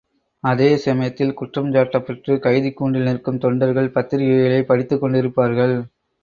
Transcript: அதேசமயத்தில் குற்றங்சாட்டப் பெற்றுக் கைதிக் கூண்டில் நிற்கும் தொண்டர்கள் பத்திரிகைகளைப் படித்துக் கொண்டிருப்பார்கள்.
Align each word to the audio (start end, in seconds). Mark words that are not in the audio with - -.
அதேசமயத்தில் 0.43 1.33
குற்றங்சாட்டப் 1.33 2.05
பெற்றுக் 2.05 2.41
கைதிக் 2.41 2.77
கூண்டில் 2.77 3.03
நிற்கும் 3.03 3.37
தொண்டர்கள் 3.37 3.91
பத்திரிகைகளைப் 3.91 4.67
படித்துக் 4.67 5.03
கொண்டிருப்பார்கள். 5.03 5.77